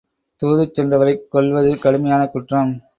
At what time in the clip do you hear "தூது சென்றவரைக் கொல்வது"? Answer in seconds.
0.41-1.79